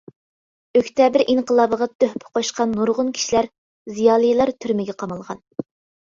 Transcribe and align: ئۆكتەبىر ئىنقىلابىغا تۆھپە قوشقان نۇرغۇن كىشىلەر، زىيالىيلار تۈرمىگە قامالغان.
ئۆكتەبىر 0.79 1.23
ئىنقىلابىغا 1.33 1.87
تۆھپە 2.03 2.31
قوشقان 2.37 2.73
نۇرغۇن 2.79 3.11
كىشىلەر، 3.17 3.49
زىيالىيلار 3.99 4.53
تۈرمىگە 4.65 4.97
قامالغان. 5.05 5.43